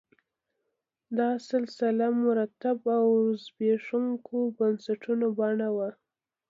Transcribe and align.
د 1.17 1.19
سلسله 1.49 2.05
مراتبو 2.21 2.87
او 2.99 3.07
زبېښونکو 3.43 4.35
بنسټونو 4.57 5.25
بڼه 5.39 5.69
وه 5.75 5.89